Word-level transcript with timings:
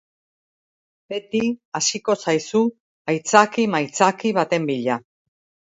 Beti 1.13 1.41
hasiko 1.81 2.17
zaizu 2.25 2.63
aitzaki-maitzaki 3.15 4.35
baten 4.43 4.69
bila. 4.75 5.01